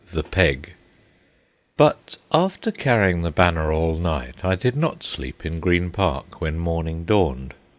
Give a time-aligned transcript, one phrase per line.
[0.09, 0.73] THE PEG
[1.77, 6.57] But, after carrying the banner all night, I did not sleep in Green Park when
[6.57, 7.53] morning dawned.